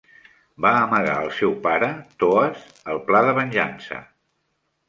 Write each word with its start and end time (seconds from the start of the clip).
Va 0.65 0.71
amagar 0.77 1.17
al 1.17 1.29
seu 1.41 1.53
pare, 1.67 1.91
Thoas, 2.23 2.65
el 2.95 3.05
pla 3.11 3.25
de 3.29 3.37
venjança. 3.41 4.01